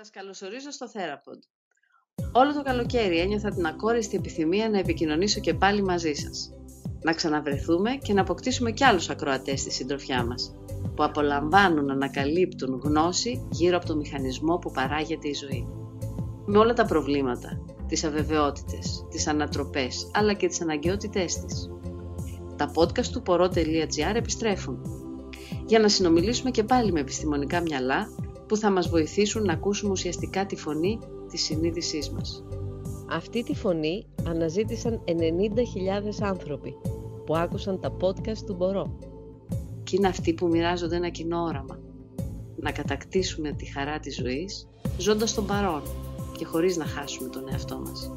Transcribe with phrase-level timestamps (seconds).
[0.00, 1.38] Σας καλωσορίζω στο Therapod.
[2.32, 6.52] Όλο το καλοκαίρι ένιωθα την ακόριστη επιθυμία να επικοινωνήσω και πάλι μαζί σας.
[7.02, 10.54] Να ξαναβρεθούμε και να αποκτήσουμε κι άλλους ακροατές στη συντροφιά μας,
[10.94, 15.68] που απολαμβάνουν να ανακαλύπτουν γνώση γύρω από το μηχανισμό που παράγεται η ζωή.
[16.46, 21.70] Με όλα τα προβλήματα, τις αβεβαιότητες, τις ανατροπές, αλλά και τις αναγκαιότητές της.
[22.56, 24.82] Τα podcast του poro.gr επιστρέφουν,
[25.66, 28.08] για να συνομιλήσουμε και πάλι με επιστημονικά μυαλά
[28.48, 30.98] που θα μας βοηθήσουν να ακούσουμε ουσιαστικά τη φωνή
[31.30, 32.44] της συνείδησής μας.
[33.10, 35.12] Αυτή τη φωνή αναζήτησαν 90.000
[36.20, 36.76] άνθρωποι
[37.26, 38.98] που άκουσαν τα podcast του Μπορώ.
[39.82, 41.78] Και είναι αυτοί που μοιράζονται ένα κοινό όραμα.
[42.56, 45.82] Να κατακτήσουμε τη χαρά της ζωής, ζώντας τον παρόν
[46.38, 48.12] και χωρίς να χάσουμε τον εαυτό μας.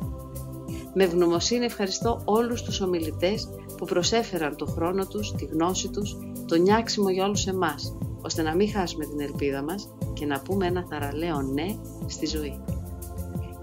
[0.94, 6.56] Με ευγνωμοσύνη ευχαριστώ όλους τους ομιλητές που προσέφεραν το χρόνο τους, τη γνώση τους, το
[6.56, 10.86] νιάξιμο για όλους εμάς, ώστε να μην χάσουμε την ελπίδα μας και να πούμε ένα
[10.90, 11.66] θαραλέο ναι
[12.08, 12.64] στη ζωή.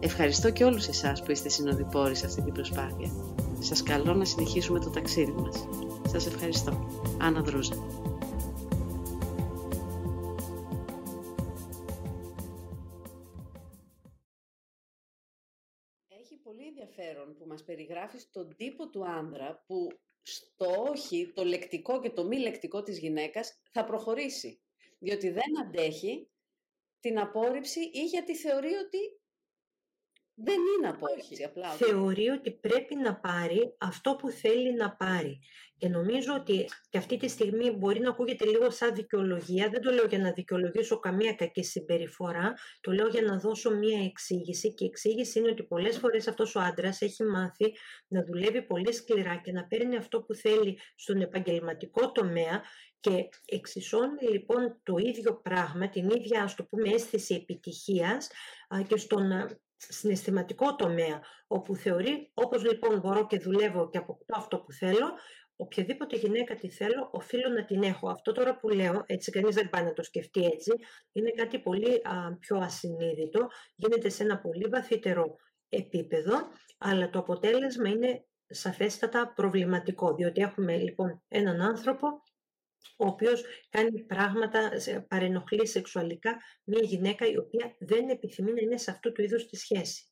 [0.00, 3.10] Ευχαριστώ και όλους εσάς που είστε συνοδοιπόροι σε αυτή την προσπάθεια.
[3.58, 5.68] Σας καλώ να συνεχίσουμε το ταξίδι μας.
[6.08, 6.88] Σας ευχαριστώ.
[7.20, 7.74] Άννα Δρούζα.
[16.08, 19.88] Έχει πολύ ενδιαφέρον που μας περιγράφεις τον τύπο του άνδρα που
[20.22, 24.60] στο όχι, το λεκτικό και το μη λεκτικό της γυναίκας θα προχωρήσει.
[24.98, 26.28] Διότι δεν αντέχει
[27.00, 28.98] την απόρριψη ή γιατί θεωρεί ότι
[30.44, 31.44] δεν είναι απόρριψη.
[31.44, 31.68] Απλά.
[31.68, 35.38] Θεωρεί ότι πρέπει να πάρει αυτό που θέλει να πάρει.
[35.76, 39.68] Και νομίζω ότι και αυτή τη στιγμή μπορεί να ακούγεται λίγο σαν δικαιολογία.
[39.68, 42.54] Δεν το λέω για να δικαιολογήσω καμία κακή συμπεριφορά.
[42.80, 44.74] Το λέω για να δώσω μία εξήγηση.
[44.74, 47.72] Και η εξήγηση είναι ότι πολλές φορές αυτός ο άντρας έχει μάθει
[48.08, 52.62] να δουλεύει πολύ σκληρά και να παίρνει αυτό που θέλει στον επαγγελματικό τομέα
[53.00, 58.28] και εξισώνει λοιπόν το ίδιο πράγμα, την ίδια ας το πούμε αίσθηση επιτυχίας
[58.86, 59.30] και στον
[59.78, 65.12] συναισθηματικό τομέα, όπου θεωρεί όπως λοιπόν μπορώ και δουλεύω και αποκτώ αυτό που θέλω,
[65.56, 68.08] οποιαδήποτε γυναίκα τη θέλω, οφείλω να την έχω.
[68.08, 70.72] Αυτό τώρα που λέω, έτσι κανείς δεν πάει να το σκεφτεί έτσι,
[71.12, 72.02] είναι κάτι πολύ
[72.38, 75.36] πιο ασυνείδητο, γίνεται σε ένα πολύ βαθύτερο
[75.68, 76.36] επίπεδο,
[76.78, 82.22] αλλά το αποτέλεσμα είναι σαφέστατα προβληματικό, διότι έχουμε λοιπόν έναν άνθρωπο
[82.96, 84.70] ο οποίος κάνει πράγματα,
[85.08, 89.56] παρενοχλεί σεξουαλικά μια γυναίκα η οποία δεν επιθυμεί να είναι σε αυτού του είδους τη
[89.56, 90.06] σχέση.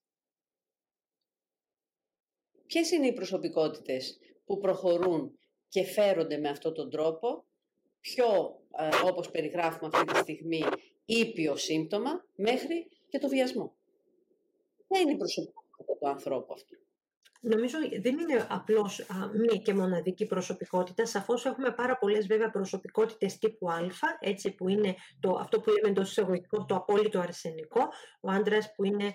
[2.66, 5.38] Ποιες είναι οι προσωπικότητες που προχωρούν
[5.69, 7.47] και φέρονται με αυτόν τον τρόπο,
[8.00, 8.27] πιο,
[8.78, 10.62] ε, όπως περιγράφουμε αυτή τη στιγμή,
[11.04, 13.77] ήπιο σύμπτωμα, μέχρι και το βιασμό;
[14.88, 16.86] Ποια είναι η προσωπικότητα του ανθρώπου αυτού;
[17.41, 21.07] Νομίζω δεν είναι απλώς μία και μοναδική προσωπικότητα.
[21.07, 23.81] Σαφώς έχουμε πάρα πολλές βέβαια προσωπικότητες τύπου Α,
[24.21, 27.89] έτσι που είναι το, αυτό που λέμε το εισαγωγικό, το απόλυτο αρσενικό.
[28.21, 29.13] Ο άντρας που είναι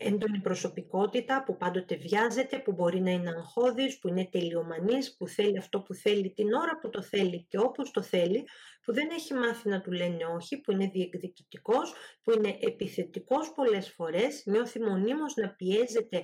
[0.00, 5.58] έντονη προσωπικότητα, που πάντοτε βιάζεται, που μπορεί να είναι αγχώδης, που είναι τελειομανής, που θέλει
[5.58, 8.44] αυτό που θέλει την ώρα που το θέλει και όπως το θέλει,
[8.82, 11.92] που δεν έχει μάθει να του λένε όχι, που είναι διεκδικητικός,
[12.22, 16.22] που είναι επιθετικός πολλές φορές, νιώθει μονίμως να πιέζεται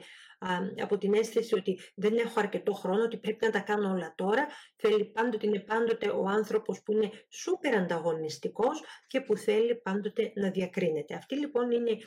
[0.82, 4.46] από την αίσθηση ότι δεν έχω αρκετό χρόνο, ότι πρέπει να τα κάνω όλα τώρα.
[4.76, 10.50] Θέλει πάντοτε, είναι πάντοτε ο άνθρωπος που είναι σούπερ ανταγωνιστικός και που θέλει πάντοτε να
[10.50, 11.14] διακρίνεται.
[11.14, 11.98] Αυτή λοιπόν είναι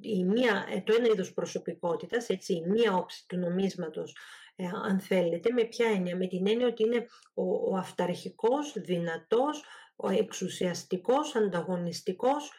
[0.00, 4.14] η μία, ε, το ένα είδος προσωπικότητας, έτσι, η μία όψη του νομίσματος
[4.56, 9.64] ε, αν θέλετε, με ποια έννοια, με την έννοια ότι είναι ο, ο αυταρχικός, δυνατός,
[10.02, 12.52] ο εξουσιαστικός, ανταγωνιστικός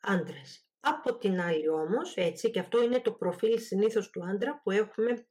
[0.00, 0.66] άντρας.
[0.80, 5.26] Από την άλλη όμως, έτσι, και αυτό είναι το προφίλ συνήθως του άντρα που έχουμε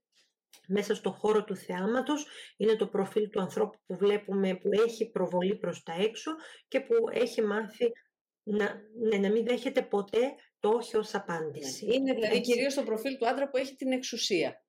[0.68, 2.28] μέσα στο χώρο του θεάματος,
[2.58, 6.32] είναι το προφίλ του ανθρώπου που βλέπουμε που έχει προβολή προς τα έξω
[6.68, 7.92] και που έχει μάθει
[8.44, 11.86] να, ναι, να μην δέχεται ποτέ το όχι ως απάντηση.
[11.86, 11.94] Ναι.
[11.94, 12.52] Είναι δηλαδή έτσι.
[12.52, 14.64] κυρίως το προφίλ του άντρα που έχει την εξουσία.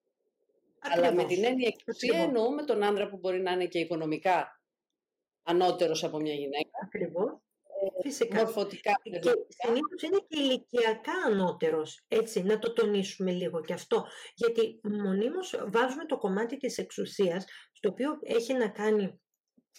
[0.79, 1.09] Ακριβώς.
[1.09, 2.27] Αλλά με την έννοια εξουσία Ακριβώς.
[2.27, 4.62] εννοούμε τον άντρα που μπορεί να είναι και οικονομικά
[5.43, 6.79] ανώτερος από μια γυναίκα.
[6.85, 7.41] Ακριβώς.
[8.03, 8.43] Φυσικά.
[8.43, 8.93] μορφωτικά.
[9.03, 14.07] Και συνήθως είναι και ηλικιακά ανώτερος, έτσι, να το τονίσουμε λίγο και αυτό.
[14.35, 19.21] Γιατί μονίμως βάζουμε το κομμάτι της εξουσίας, στο οποίο έχει να κάνει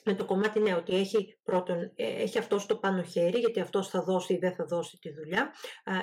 [0.06, 3.90] με το κομμάτι ναι, ότι έχει, πρώτον, ε, έχει αυτό στο πάνω χέρι, γιατί αυτός
[3.90, 5.54] θα δώσει ή δεν θα δώσει τη δουλειά,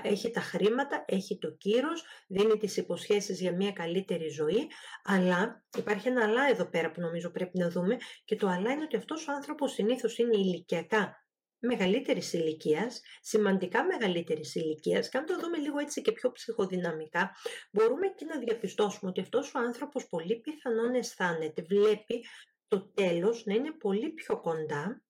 [0.03, 4.69] έχει τα χρήματα, έχει το κύρος, δίνει τις υποσχέσεις για μια καλύτερη ζωή,
[5.05, 8.83] αλλά υπάρχει ένα αλλά εδώ πέρα που νομίζω πρέπει να δούμε και το αλλά είναι
[8.83, 11.25] ότι αυτός ο άνθρωπος συνήθως είναι ηλικιακά
[11.61, 17.31] μεγαλύτερης ηλικίας, σημαντικά μεγαλύτερης ηλικίας, και αν το δούμε λίγο έτσι και πιο ψυχοδυναμικά,
[17.73, 22.25] μπορούμε και να διαπιστώσουμε ότι αυτός ο άνθρωπος πολύ πιθανόν αισθάνεται, βλέπει
[22.71, 25.03] το τέλος να είναι πολύ πιο κοντά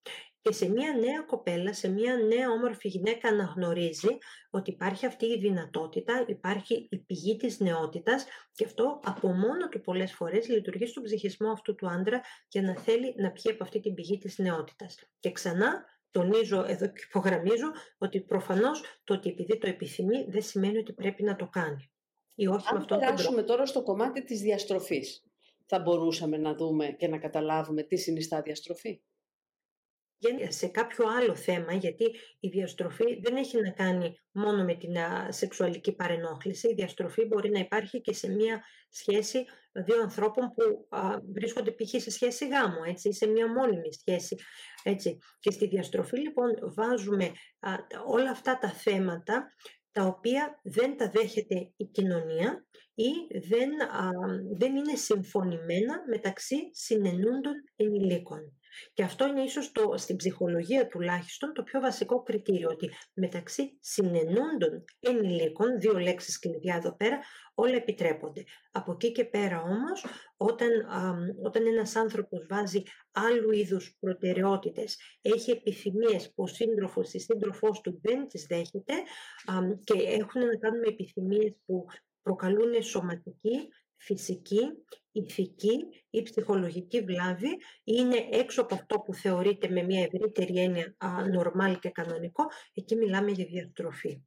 [0.42, 4.18] και σε μια νέα κοπέλα, σε μια νέα όμορφη γυναίκα να γνωρίζει
[4.50, 9.80] ότι υπάρχει αυτή η δυνατότητα, υπάρχει η πηγή της νεότητας και αυτό από μόνο του
[9.80, 13.80] πολλές φορές λειτουργεί στον ψυχισμό αυτού του άντρα για να θέλει να πιει από αυτή
[13.80, 14.98] την πηγή της νεότητας.
[15.18, 20.78] Και ξανά τονίζω εδώ και υπογραμμίζω ότι προφανώς το ότι επειδή το επιθυμεί δεν σημαίνει
[20.78, 21.90] ότι πρέπει να το κάνει.
[22.34, 25.29] Ή όχι Αν περάσουμε τώρα στο κομμάτι της διαστροφής,
[25.72, 29.02] θα μπορούσαμε να δούμε και να καταλάβουμε τι συνιστά διαστροφή;
[30.48, 32.04] Σε κάποιο άλλο θέμα, γιατί
[32.40, 34.94] η διαστροφή δεν έχει να κάνει μόνο με την
[35.28, 36.68] σεξουαλική παρενόχληση.
[36.68, 40.88] Η διαστροφή μπορεί να υπάρχει και σε μια σχέση δύο ανθρώπων που
[41.32, 41.88] βρίσκονται π.χ.
[41.88, 44.36] σε σχέση γάμου, έτσι, ή σε μια μόνιμη σχέση.
[44.82, 45.18] Έτσι.
[45.40, 47.32] Και στη διαστροφή λοιπόν βάζουμε
[48.06, 49.54] όλα αυτά τα θέματα
[49.92, 53.10] τα οποία δεν τα δέχεται η κοινωνία ή
[53.48, 53.70] δεν,
[54.58, 58.59] δεν είναι συμφωνημένα μεταξύ συνενούντων ενηλίκων.
[58.92, 64.84] Και αυτό είναι ίσως το, στην ψυχολογία τουλάχιστον το πιο βασικό κριτήριο, ότι μεταξύ συνενούντων
[65.00, 67.18] ενηλίκων, δύο λέξεις κλειδιά εδώ πέρα,
[67.54, 68.44] όλα επιτρέπονται.
[68.70, 70.04] Από εκεί και πέρα όμως,
[70.36, 72.82] όταν, α, όταν ένας άνθρωπος βάζει
[73.12, 78.94] άλλου είδους προτεραιότητες, έχει επιθυμίες που ο σύντροφος ή σύντροφός του δεν τις δέχεται
[79.84, 81.86] και έχουν να κάνουν επιθυμίες που
[82.22, 83.68] προκαλούν σωματική,
[84.00, 84.60] φυσική,
[85.12, 90.96] ηθική ή ψυχολογική βλάβη είναι έξω από αυτό που θεωρείται με μια ευρύτερη έννοια
[91.32, 92.44] νορμάλ και κανονικό,
[92.74, 94.22] εκεί μιλάμε για διαστροφή.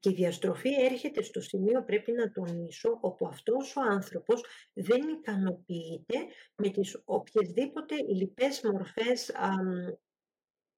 [0.00, 6.18] Και η διαστροφή έρχεται στο σημείο, πρέπει να τονίσω, όπου αυτός ο άνθρωπος δεν ικανοποιείται
[6.56, 9.48] με τις οποιασδήποτε λοιπές μορφές α,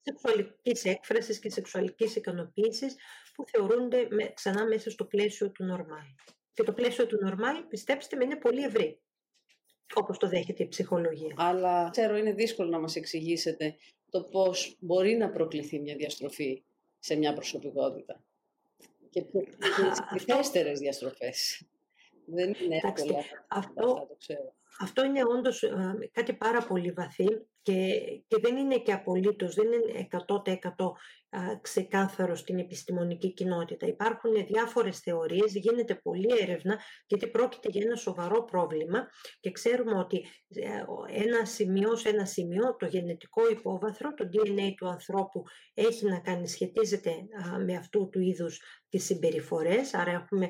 [0.00, 2.96] σεξουαλικής έκφρασης και σεξουαλικής ικανοποίησης
[3.34, 6.06] που θεωρούνται ξανά μέσα στο πλαίσιο του νορμάλ.
[6.58, 9.00] Και το πλαίσιο του normal, πιστέψτε με, είναι πολύ ευρύ.
[9.94, 11.34] Όπως το δέχεται η ψυχολογία.
[11.36, 13.76] Αλλά ξέρω είναι δύσκολο να μας εξηγήσετε
[14.10, 16.62] το πώς μπορεί να προκληθεί μια διαστροφή
[16.98, 18.24] σε μια προσωπικότητα.
[19.10, 21.66] Και τις πληθέστερες διαστροφές.
[22.24, 24.54] Δεν είναι εύκολο αυτό, το ξέρω.
[24.80, 27.26] Αυτό είναι όντως ε, κάτι πάρα πολύ βαθύ
[27.62, 30.92] και, και δεν είναι και απολύτως, δεν είναι 100%
[31.60, 33.86] ξεκάθαρο στην επιστημονική κοινότητα.
[33.86, 39.08] Υπάρχουν διάφορες θεωρίες, γίνεται πολλή έρευνα γιατί πρόκειται για ένα σοβαρό πρόβλημα
[39.40, 40.68] και ξέρουμε ότι ε,
[41.22, 45.42] ένα σημείο σε ένα σημείο, το γενετικό υπόβαθρο, το DNA του ανθρώπου
[45.74, 47.10] έχει να κάνει, σχετίζεται
[47.66, 50.48] με αυτού του είδους τις συμπεριφορές, άρα έχουμε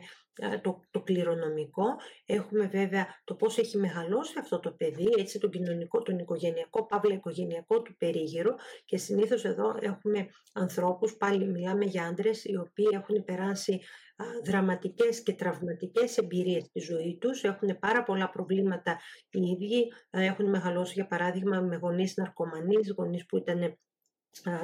[0.63, 1.85] το, το κληρονομικό,
[2.27, 7.15] έχουμε βέβαια το πώς έχει μεγαλώσει αυτό το παιδί, έτσι τον κοινωνικό, τον οικογενειακό, παύλα
[7.15, 8.55] οικογενειακό του περίγυρο.
[8.85, 13.81] Και συνήθως εδώ έχουμε ανθρώπους, πάλι μιλάμε για άντρες, οι οποίοι έχουν περάσει
[14.45, 18.99] δραματικές και τραυματικές εμπειρίες στη ζωή τους, έχουν πάρα πολλά προβλήματα
[19.31, 23.79] οι ίδιοι, έχουν μεγαλώσει για παράδειγμα με γονείς ναρκωμανείς, γονείς που ήταν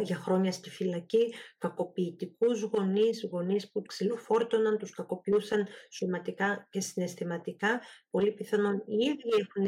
[0.03, 7.81] για χρόνια στη φυλακή, κακοποιητικούς γονείς, γονείς που ξυλοφόρτωναν, τους κακοποιούσαν σωματικά και συναισθηματικά.
[8.11, 9.67] Πολύ πιθανόν οι ίδιοι έχουν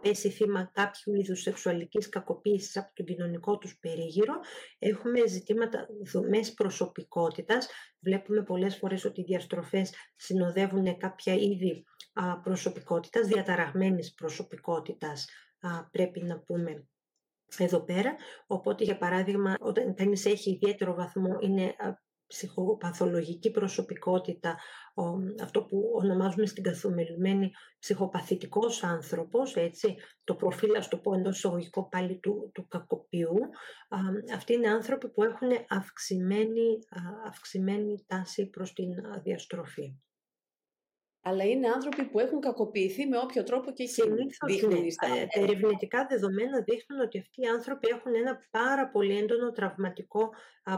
[0.00, 4.34] πέσει θύμα κάποιου είδους σεξουαλικής κακοποίησης από τον κοινωνικό τους περίγυρο.
[4.78, 7.68] Έχουμε ζητήματα δομές προσωπικότητας.
[8.00, 11.84] Βλέπουμε πολλές φορές ότι οι διαστροφές συνοδεύουν κάποια είδη
[12.42, 15.26] προσωπικότητας, διαταραγμένης προσωπικότητας
[15.90, 16.86] πρέπει να πούμε
[17.58, 18.14] εδώ πέρα.
[18.46, 21.74] Οπότε, για παράδειγμα, όταν κανείς έχει ιδιαίτερο βαθμό, είναι
[22.26, 24.58] ψυχοπαθολογική προσωπικότητα,
[25.42, 31.88] αυτό που ονομάζουμε στην καθομελουμένη ψυχοπαθητικός άνθρωπος, έτσι, το προφίλ, ας το πω εντός εισαγωγικό
[31.88, 33.34] πάλι του, του κακοποιού,
[34.34, 36.78] αυτοί είναι άνθρωποι που έχουν αυξημένη,
[37.26, 38.88] αυξημένη τάση προς την
[39.22, 39.96] διαστροφή
[41.28, 43.84] αλλά είναι άνθρωποι που έχουν κακοποιηθεί με όποιο τρόπο και
[44.46, 44.90] δείχνουν ναι.
[44.90, 45.08] στα...
[45.08, 50.30] Τα ερευνητικά δεδομένα δείχνουν ότι αυτοί οι άνθρωποι έχουν ένα πάρα πολύ έντονο τραυματικό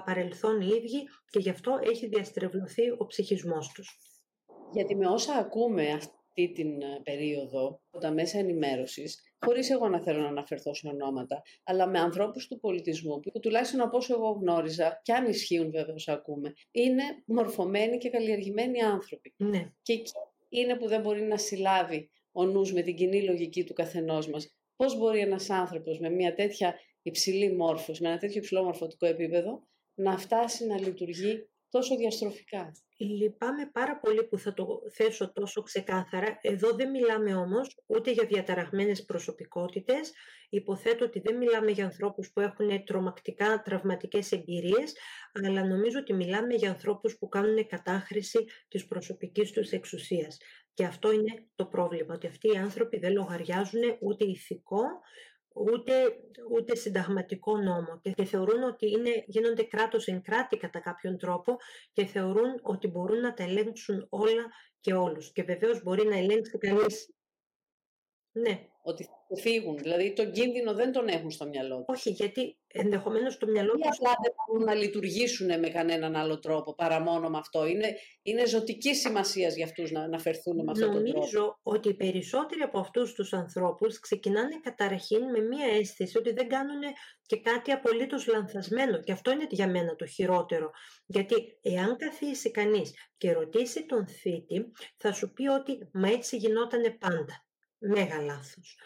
[0.05, 3.99] παρελθόν οι ίδιοι και γι' αυτό έχει διαστρεβλωθεί ο ψυχισμός τους.
[4.73, 10.01] Γιατί με όσα ακούμε αυτή την ε, περίοδο από τα μέσα ενημέρωσης, χωρίς εγώ να
[10.01, 14.31] θέλω να αναφερθώ σε ονόματα, αλλά με ανθρώπους του πολιτισμού, που τουλάχιστον από όσο εγώ
[14.31, 19.35] γνώριζα, και αν ισχύουν βέβαια όσα ακούμε, είναι μορφωμένοι και καλλιεργημένοι άνθρωποι.
[19.37, 19.73] Ναι.
[19.83, 20.13] Και εκεί
[20.49, 24.55] είναι που δεν μπορεί να συλλάβει ο νους με την κοινή λογική του καθενός μας.
[24.77, 29.63] Πώς μπορεί ένας άνθρωπος με μια τέτοια υψηλή μόρφωση, με ένα τέτοιο υψηλό μορφωτικό επίπεδο,
[29.95, 32.73] να φτάσει να λειτουργεί τόσο διαστροφικά.
[32.97, 36.39] Λυπάμαι πάρα πολύ που θα το θέσω τόσο ξεκάθαρα.
[36.41, 40.13] Εδώ δεν μιλάμε όμως ούτε για διαταραγμένες προσωπικότητες.
[40.49, 44.97] Υποθέτω ότι δεν μιλάμε για ανθρώπους που έχουν τρομακτικά τραυματικές εμπειρίες,
[45.33, 50.37] αλλά νομίζω ότι μιλάμε για ανθρώπους που κάνουν κατάχρηση της προσωπικής τους εξουσίας.
[50.75, 54.83] Και αυτό είναι το πρόβλημα, ότι αυτοί οι άνθρωποι δεν λογαριάζουν ούτε ηθικό,
[55.61, 55.93] ούτε,
[56.51, 61.57] ούτε συνταγματικό νόμο και θεωρούν ότι είναι, γίνονται κράτος εν κράτη κατά κάποιον τρόπο
[61.93, 64.45] και θεωρούν ότι μπορούν να τα ελέγξουν όλα
[64.81, 65.33] και όλους.
[65.33, 67.13] Και βεβαίως μπορεί να ελέγξει κανείς
[68.33, 68.69] ναι.
[68.83, 69.77] Ότι θα φύγουν.
[69.77, 71.97] Δηλαδή τον κίνδυνο δεν τον έχουν στο μυαλό τους.
[71.97, 73.97] Όχι, γιατί ενδεχομένως το μυαλό τους.
[73.97, 77.67] απλά δεν μπορούν να λειτουργήσουν με κανέναν άλλο τρόπο παρά μόνο με αυτό.
[77.67, 81.19] Είναι, είναι ζωτική σημασίας για αυτούς να, να φερθούν με αυτόν τον τρόπο.
[81.19, 86.49] Νομίζω ότι οι περισσότεροι από αυτούς τους ανθρώπους ξεκινάνε καταρχήν με μία αίσθηση ότι δεν
[86.49, 86.81] κάνουν
[87.27, 89.01] και κάτι απολύτως λανθασμένο.
[89.01, 90.71] Και αυτό είναι για μένα το χειρότερο.
[91.07, 96.91] Γιατί εάν καθίσει κανείς και ρωτήσει τον θήτη, θα σου πει ότι μα έτσι γινότανε
[96.91, 97.47] πάντα
[97.79, 98.79] μέγα λάθος.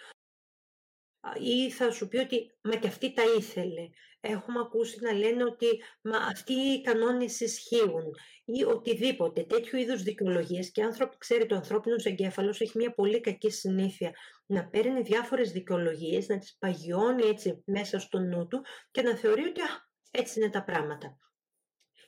[1.41, 3.89] Ή θα σου πει ότι «μα και αυτή τα ήθελε».
[4.21, 5.67] Έχουμε ακούσει να λένε ότι
[6.03, 8.15] «μα αυτοί οι κανόνες ισχύουν»
[8.45, 9.43] ή οτιδήποτε.
[9.43, 14.13] Τέτοιου είδους δικαιολογίες και άνθρωποι, ξέρει, το ανθρώπινος εγκέφαλος έχει μια πολύ κακή συνήθεια
[14.47, 19.43] να παίρνει διάφορες δικαιολογίες, να τις παγιώνει έτσι μέσα στο νου του και να θεωρεί
[19.43, 21.17] ότι «α, έτσι είναι τα πράγματα».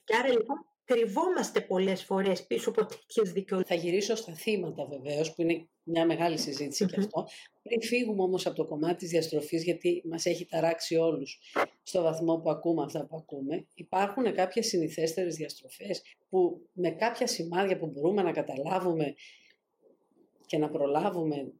[0.04, 3.79] Και άρα λοιπόν κρυβόμαστε πολλές φορές πίσω από τέτοιες δικαιολογίες.
[3.79, 7.26] Θα γυρίσω στα θύματα βεβαίως, που είναι μια μεγάλη συζήτηση και αυτό.
[7.62, 11.41] Πριν φύγουμε όμως από το κομμάτι της διαστροφής, γιατί μας έχει ταράξει όλους
[11.83, 17.79] στο βαθμό που ακούμε αυτά που ακούμε, υπάρχουν κάποιες συνηθέστερες διαστροφές που με κάποια σημάδια
[17.79, 19.14] που μπορούμε να καταλάβουμε
[20.47, 21.53] και να προλάβουμε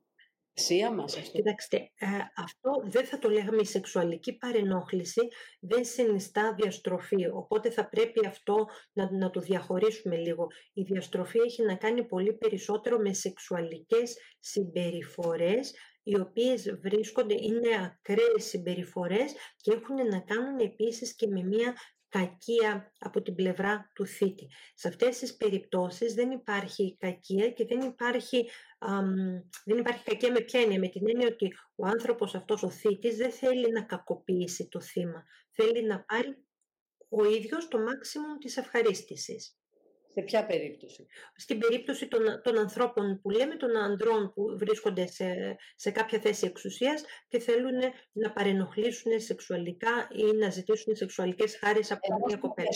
[0.97, 1.31] μας αυτό.
[1.31, 2.07] Κοιτάξτε, ε,
[2.37, 5.21] αυτό δεν θα το λέγαμε η σεξουαλική παρενόχληση,
[5.61, 10.47] δεν συνιστά διαστροφή, οπότε θα πρέπει αυτό να, να το διαχωρίσουμε λίγο.
[10.73, 18.45] Η διαστροφή έχει να κάνει πολύ περισσότερο με σεξουαλικές συμπεριφορές, οι οποίες βρίσκονται, είναι ακραίες
[18.45, 21.75] συμπεριφορές και έχουν να κάνουν επίσης και με μια
[22.19, 24.49] κακία από την πλευρά του θήτη.
[24.75, 28.49] Σε αυτές τις περιπτώσεις δεν υπάρχει κακία και δεν υπάρχει,
[29.65, 33.17] δεν υπάρχει κακία με ποια έννοια, με την έννοια ότι ο άνθρωπος αυτός ο θήτης
[33.17, 36.45] δεν θέλει να κακοποιήσει το θύμα, θέλει να πάρει
[37.09, 39.59] ο ίδιος το μάξιμο της ευχαρίστησης.
[40.15, 41.07] Σε ποια περίπτωση;
[41.37, 46.47] Στην περίπτωση των, των ανθρώπων που λέμε, των ανδρών που βρίσκονται σε, σε κάποια θέση
[46.47, 47.79] εξουσίας και θέλουν
[48.13, 52.69] να παρενοχλήσουν σεξουαλικά ή να ζητήσουν σεξουαλικές χάρες από μια κοπέλα.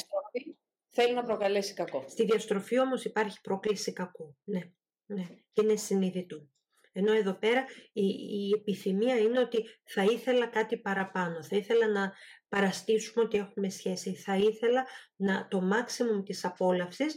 [0.89, 2.05] Θέλει να προκαλέσει κακό.
[2.09, 4.37] Στη διαστροφή όμως υπάρχει πρόκληση κακού.
[4.45, 4.61] Ναι,
[5.07, 5.27] ναι.
[5.53, 6.51] Και είναι συνειδητού.
[6.93, 12.13] Ενώ εδώ πέρα η, η επιθυμία είναι ότι θα ήθελα κάτι παραπάνω, θα ήθελα να
[12.49, 17.15] παραστήσουμε ότι έχουμε σχέση, θα ήθελα να, το maximum της απόλαυσης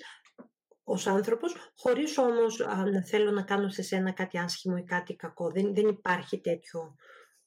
[0.84, 2.58] ως άνθρωπος, χωρίς όμως
[2.92, 5.52] να θέλω να κάνω σε σένα κάτι άσχημο ή κάτι κακό.
[5.52, 6.96] Δεν, δεν υπάρχει τέτοιο,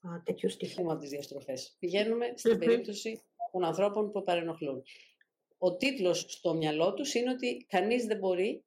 [0.00, 0.84] α, τέτοιο στοιχείο.
[0.84, 1.76] από τις διαστροφές.
[1.78, 4.82] Πηγαίνουμε στην περίπτωση των ανθρώπων που παρενοχλούν.
[5.58, 8.64] Ο τίτλος στο μυαλό τους είναι ότι κανείς δεν μπορεί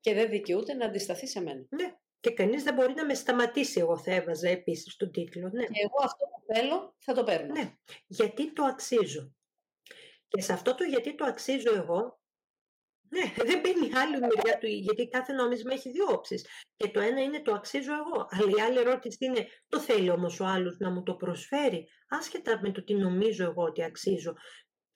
[0.00, 1.66] και δεν δικαιούται να αντισταθεί σε μένα.
[1.68, 1.94] Ναι.
[2.24, 5.48] Και κανείς δεν μπορεί να με σταματήσει, εγώ θα έβαζα επίσης τον τίτλο.
[5.52, 5.64] Ναι.
[5.64, 7.52] Και εγώ αυτό που θέλω θα το παίρνω.
[7.52, 7.72] Ναι,
[8.06, 9.34] γιατί το αξίζω.
[10.28, 12.20] Και σε αυτό το γιατί το αξίζω εγώ,
[13.08, 16.46] ναι, δεν μπαίνει άλλη μεριά του, γιατί κάθε νόμισμα έχει δύο όψεις.
[16.76, 18.26] Και το ένα είναι το αξίζω εγώ.
[18.30, 22.60] Αλλά η άλλη ερώτηση είναι, το θέλει όμως ο άλλος να μου το προσφέρει, άσχετα
[22.62, 24.34] με το τι νομίζω εγώ ότι αξίζω.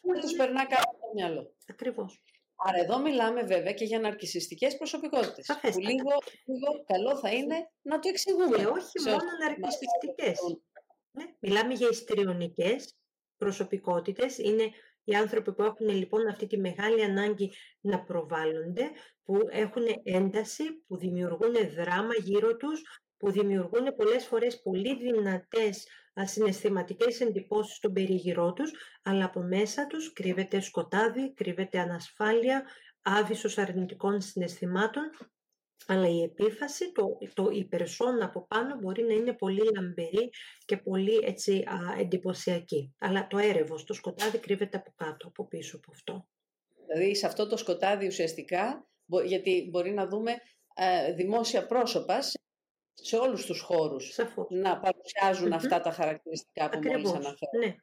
[0.01, 1.55] Πού τους περνά κάτω το μυαλό.
[1.67, 2.23] Ακριβώς.
[2.61, 5.47] Άρα εδώ μιλάμε βέβαια και για ναρκισιστικές προσωπικότητες.
[5.47, 6.11] Που λίγο,
[6.45, 8.57] λίγο καλό θα είναι να το εξηγούμε.
[8.57, 10.39] Και όχι μόνο ναρκισιστικές.
[11.11, 12.97] Ναι, μιλάμε για ιστριονικές
[13.37, 14.39] προσωπικότητες.
[14.39, 14.71] Είναι
[15.05, 18.91] οι άνθρωποι που έχουν λοιπόν αυτή τη μεγάλη ανάγκη να προβάλλονται,
[19.23, 22.83] που έχουν ένταση, που δημιουργούν δράμα γύρω τους,
[23.17, 25.87] που δημιουργούν πολλές φορές πολύ δυνατές
[26.19, 28.71] ασυναισθηματικές εντυπώσεις στον περίγυρό τους,
[29.03, 32.63] αλλά από μέσα τους κρύβεται σκοτάδι, κρύβεται ανασφάλεια,
[33.03, 35.03] άβυσος αρνητικών συναισθημάτων,
[35.87, 40.31] αλλά η επίφαση, το, το, η περσόνα από πάνω μπορεί να είναι πολύ λαμπερή
[40.65, 42.95] και πολύ έτσι, α, εντυπωσιακή.
[42.99, 46.29] Αλλά το έρευος, το σκοτάδι κρύβεται από κάτω, από πίσω από αυτό.
[46.87, 48.89] Δηλαδή σε αυτό το σκοτάδι ουσιαστικά,
[49.25, 50.33] γιατί μπορεί να δούμε
[50.75, 52.38] ε, δημόσια πρόσωπα σε
[53.17, 54.17] όλους τους χώρους
[54.49, 57.51] να παρουσιαζουν αυτά τα χαρακτηριστικά που Ακριβώς, μόλις αναφέρω.
[57.59, 57.77] Ναι.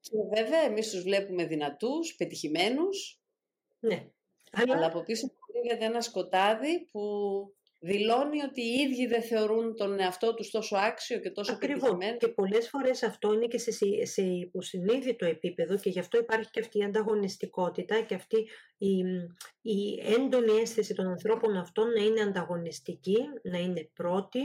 [0.00, 3.20] Και βέβαια εμείς τους βλέπουμε δυνατούς, πετυχημένους,
[3.78, 4.08] ναι.
[4.50, 7.00] αλλά, αλλά από πίσω κρύβεται ένα σκοτάδι που
[7.78, 11.80] δηλώνει ότι οι ίδιοι δεν θεωρούν τον εαυτό τους τόσο άξιο και τόσο Ακριβώς.
[11.80, 12.16] πετυχημένο.
[12.16, 13.70] Και πολλές φορές αυτό είναι και σε,
[14.02, 18.36] σε υποσυνείδητο επίπεδο και γι' αυτό υπάρχει και αυτή η ανταγωνιστικότητα και αυτή
[18.78, 18.96] η,
[19.60, 24.40] η έντονη αίσθηση των ανθρώπων αυτών να είναι ανταγωνιστική, να είναι πρώτη,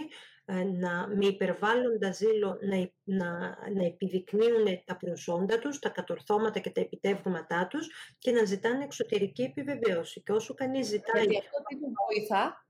[0.46, 3.30] ε, να, με υπερβάλλοντα ζήλο να, να,
[3.76, 9.42] να επιδεικνύουν τα προσόντα τους, τα κατορθώματα και τα επιτεύγματά τους και να ζητάνε εξωτερική
[9.42, 10.22] επιβεβαίωση.
[10.22, 11.24] Και όσο κανείς ζητάει...
[11.24, 11.76] Γιατί αυτό τι
[12.08, 12.66] βοηθά;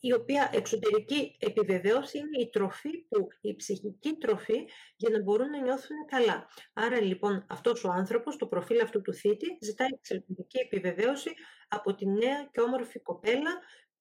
[0.00, 5.60] Η οποία εξωτερική επιβεβαίωση είναι η τροφή που, η ψυχική τροφή για να μπορούν να
[5.60, 6.48] νιώθουν καλά.
[6.72, 11.30] Άρα λοιπόν αυτός ο άνθρωπος, το προφίλ αυτού του θήτη, ζητάει εξωτερική επιβεβαίωση
[11.68, 13.50] από τη νέα και όμορφη κοπέλα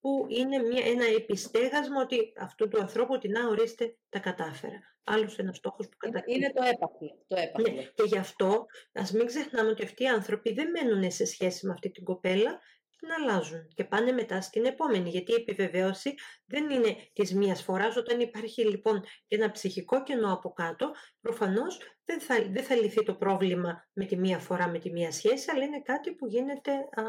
[0.02, 4.80] που είναι μια, ένα επιστέγασμα ότι αυτού του ανθρώπου ότι να ορίστε τα κατάφερα.
[5.04, 6.36] Άλλος ένας στόχος που καταφέρει.
[6.36, 7.26] Είναι το έπαθλο.
[7.28, 7.76] Το έπαθλο.
[7.76, 11.66] Ναι, και γι' αυτό ας μην ξεχνάμε ότι αυτοί οι άνθρωποι δεν μένουν σε σχέση
[11.66, 12.60] με αυτή την κοπέλα,
[13.00, 15.10] την αλλάζουν και πάνε μετά στην επόμενη.
[15.10, 16.14] Γιατί η επιβεβαίωση
[16.46, 17.96] δεν είναι της μίας φοράς.
[17.96, 20.92] Όταν υπάρχει λοιπόν και ένα ψυχικό κενό από κάτω,
[21.22, 25.12] προφανώς δεν θα, δεν θα λυθεί το πρόβλημα με τη μία φορά, με τη μία
[25.12, 27.04] σχέση, αλλά είναι κάτι που γίνεται α,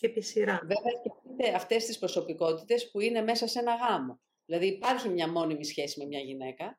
[0.00, 0.60] επί σειρά.
[0.62, 4.20] Βέβαια, σκεφτείτε αυτές τις προσωπικότητες που είναι μέσα σε ένα γάμο.
[4.44, 6.78] Δηλαδή, υπάρχει μια μόνιμη σχέση με μια γυναίκα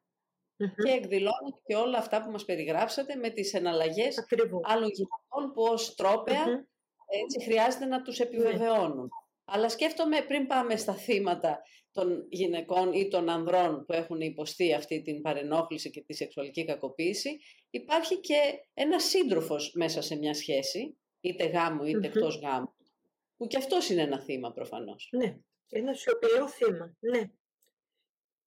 [0.58, 4.26] και εκδηλώνονται και όλα αυτά που μας περιγράψατε με τις εναλλαγές
[4.64, 6.68] άλλων γυναικών που ως τροπεα
[7.08, 9.10] έτσι χρειάζεται να τους επιβεβαιώνουν.
[9.46, 11.62] Αλλά σκέφτομαι πριν πάμε στα θύματα
[11.92, 17.40] των γυναικών ή των ανδρών που έχουν υποστεί αυτή την παρενόχληση και τη σεξουαλική κακοποίηση,
[17.70, 18.40] υπάρχει και
[18.74, 22.76] ένας σύντροφος μέσα σε μια σχέση, είτε γάμου είτε εκτός γάμου,
[23.38, 25.10] που και αυτός είναι ένα θύμα προφανώς.
[25.12, 25.38] Ναι,
[25.70, 27.22] ένα σιωπηλό θύμα, ναι.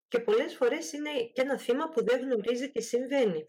[0.09, 3.45] Και πολλές φορές είναι και ένα θύμα που δεν γνωρίζει τι συμβαίνει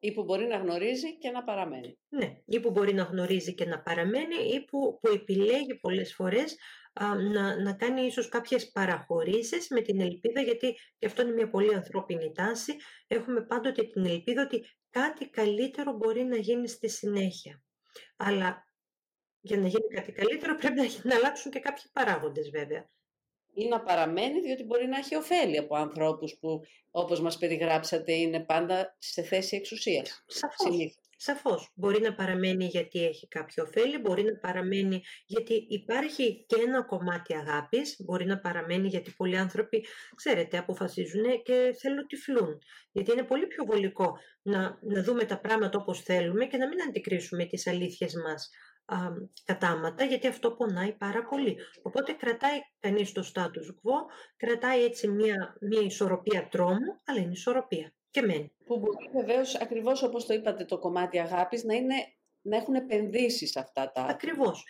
[0.00, 1.98] ή που μπορεί να γνωρίζει και να παραμένει.
[2.08, 6.56] Ναι, ή που μπορεί να γνωρίζει και να παραμένει ή που, που επιλέγει πολλές φορές
[7.32, 11.74] να, να κάνει ίσως κάποιες παραχωρήσεις με την ελπίδα, γιατί και αυτό είναι μια πολύ
[11.74, 12.76] ανθρώπινη τάση,
[13.06, 17.62] έχουμε πάντοτε την ελπίδα ότι κάτι καλύτερο μπορεί να γίνει στη συνέχεια.
[18.16, 18.64] Αλλά
[19.40, 22.90] για να γίνει κάτι καλύτερο πρέπει να, να αλλάξουν και κάποιοι παράγοντες βέβαια
[23.54, 28.40] ή να παραμένει διότι μπορεί να έχει ωφέλη από ανθρώπους που όπως μας περιγράψατε είναι
[28.40, 30.24] πάντα σε θέση εξουσίας.
[30.26, 30.98] Σαφώς.
[31.22, 31.72] Σαφώς.
[31.74, 37.34] Μπορεί να παραμένει γιατί έχει κάποιο ωφέλη, μπορεί να παραμένει γιατί υπάρχει και ένα κομμάτι
[37.34, 42.58] αγάπης, μπορεί να παραμένει γιατί πολλοί άνθρωποι, ξέρετε, αποφασίζουν και θέλουν τυφλούν.
[42.92, 46.82] Γιατί είναι πολύ πιο βολικό να, να δούμε τα πράγματα όπως θέλουμε και να μην
[46.82, 48.50] αντικρίσουμε τις αλήθειες μας
[49.44, 51.56] κατάματα, γιατί αυτό πονάει πάρα πολύ.
[51.82, 53.96] Οπότε κρατάει κανείς το status quo,
[54.36, 58.52] κρατάει έτσι μια, μια ισορροπία τρόμου, αλλά είναι ισορροπία και μένει.
[58.64, 61.94] Που μπορεί βεβαίως, ακριβώς όπως το είπατε, το κομμάτι αγάπης να, είναι,
[62.42, 64.02] να έχουν επενδύσει σε αυτά τα...
[64.02, 64.64] Ακριβώς.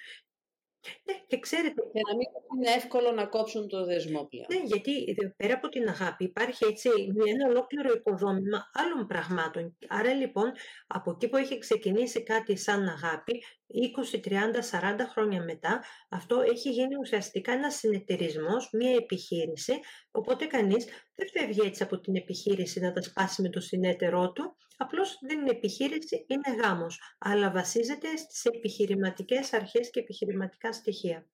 [1.05, 1.83] Ναι, και ξέρετε...
[1.93, 4.47] Για να μην είναι εύκολο να κόψουν το δεσμό πλέον.
[4.49, 6.89] Ναι, γιατί πέρα από την αγάπη υπάρχει έτσι
[7.27, 9.77] ένα ολόκληρο οικοδόμημα άλλων πραγμάτων.
[9.89, 10.53] Άρα λοιπόν,
[10.87, 16.71] από εκεί που έχει ξεκινήσει κάτι σαν αγάπη, 20, 30, 40 χρόνια μετά, αυτό έχει
[16.71, 19.73] γίνει ουσιαστικά ένας συνεταιρισμός, μια επιχείρηση,
[20.11, 24.57] οπότε κανείς δεν φεύγει έτσι από την επιχείρηση να τα σπάσει με το συνέτερό του,
[24.77, 31.27] απλώς δεν είναι επιχείρηση, είναι γάμος, αλλά βασίζεται στις επιχειρηματικές αρχές και επιχειρηματικά στοιχεία.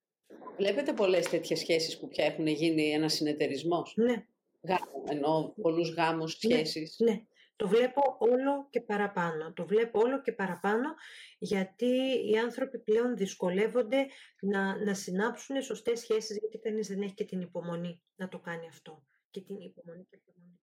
[0.56, 4.24] Βλέπετε πολλές τέτοιες σχέσεις που πια έχουν γίνει ένας συνεταιρισμός; Ναι.
[4.68, 6.96] Γάμο, εννοώ πολλούς γάμους, ναι, σχέσεις.
[6.98, 7.20] Ναι,
[7.56, 9.52] Το βλέπω όλο και παραπάνω.
[9.52, 10.94] Το βλέπω όλο και παραπάνω
[11.38, 11.86] γιατί
[12.30, 14.06] οι άνθρωποι πλέον δυσκολεύονται
[14.40, 18.68] να, να συνάψουν σωστές σχέσεις γιατί κανείς δεν έχει και την υπομονή να το κάνει
[18.68, 19.04] αυτό.
[19.30, 20.60] Και την υπομονή και την υπομονή.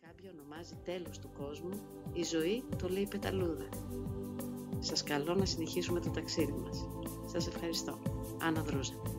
[0.00, 1.80] Κάποιο ονομάζει τέλος του κόσμου,
[2.12, 3.68] η ζωή το λέει πεταλούδα.
[4.78, 6.88] Σας καλώ να συνεχίσουμε το ταξίδι μας.
[7.26, 8.02] Σας ευχαριστώ.
[8.40, 9.17] Άννα Δρούζα.